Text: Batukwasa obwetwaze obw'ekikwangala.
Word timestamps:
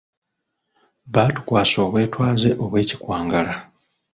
Batukwasa 1.13 1.77
obwetwaze 1.85 2.49
obw'ekikwangala. 2.63 3.53